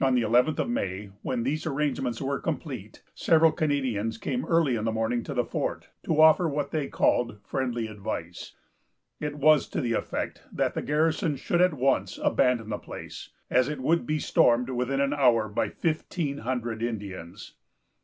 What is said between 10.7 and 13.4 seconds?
the garrison should at once abandon the place,